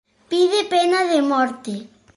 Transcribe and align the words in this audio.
Pide 0.29 0.61
pena 0.73 1.01
de 1.11 1.21
morte. 1.29 1.73